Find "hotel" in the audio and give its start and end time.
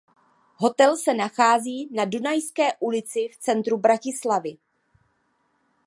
0.55-0.97